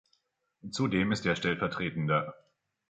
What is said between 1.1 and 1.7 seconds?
ist er stellv.